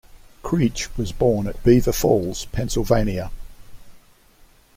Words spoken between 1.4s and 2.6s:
at Beaver Falls,